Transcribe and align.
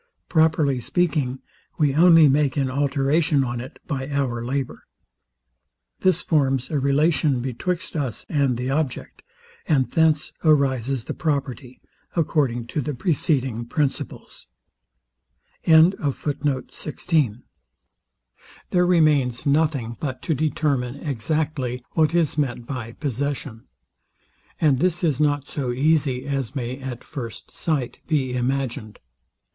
Properly 0.29 0.79
speaking, 0.79 1.43
we 1.77 1.93
only 1.93 2.27
make 2.27 2.57
an 2.57 2.71
alteration 2.71 3.43
on 3.43 3.61
it 3.61 3.77
by 3.85 4.09
our 4.09 4.43
labour. 4.43 4.87
This 5.99 6.23
forms 6.23 6.71
a 6.71 6.79
relation 6.79 7.39
betwixt 7.39 7.95
us 7.95 8.25
and 8.27 8.57
the 8.57 8.71
object; 8.71 9.21
and 9.67 9.87
thence 9.91 10.33
arises 10.43 11.03
the 11.03 11.13
property, 11.13 11.81
according 12.15 12.65
to 12.73 12.81
the 12.81 12.95
preceding 12.95 13.63
principles. 13.67 14.47
There 15.67 15.91
remains 18.71 19.45
nothing, 19.45 19.97
but 19.99 20.21
to 20.23 20.33
determine 20.33 20.95
exactly, 20.95 21.83
what 21.91 22.15
is 22.15 22.39
meant 22.39 22.65
by 22.65 22.93
possession; 22.93 23.67
and 24.59 24.79
this 24.79 25.03
is 25.03 25.21
not 25.21 25.47
so 25.47 25.71
easy 25.71 26.25
as 26.25 26.55
may 26.55 26.79
at 26.79 27.03
first 27.03 27.51
sight 27.51 27.99
be 28.07 28.33
imagined. 28.33 28.97